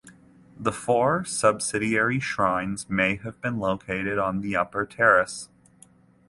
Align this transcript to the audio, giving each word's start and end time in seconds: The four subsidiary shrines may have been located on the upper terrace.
The 0.59 0.71
four 0.71 1.23
subsidiary 1.25 2.19
shrines 2.19 2.89
may 2.89 3.17
have 3.17 3.39
been 3.39 3.59
located 3.59 4.17
on 4.17 4.41
the 4.41 4.55
upper 4.55 4.83
terrace. 4.83 5.47